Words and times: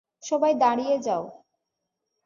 সবাই 0.23 0.53
দাঁড়িয়ে 0.53 0.95
যাও। 0.99 1.23